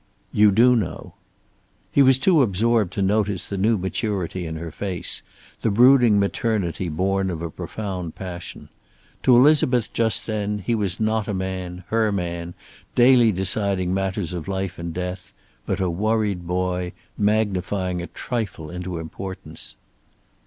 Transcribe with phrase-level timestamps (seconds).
[0.33, 1.13] "You do know."
[1.91, 5.21] He was too absorbed to notice the new maturity in her face,
[5.61, 8.69] the brooding maternity born of a profound passion.
[9.21, 12.55] To Elizabeth just then he was not a man, her man,
[12.95, 15.33] daily deciding matters of life and death,
[15.67, 19.75] but a worried boy, magnifying a trifle into importance.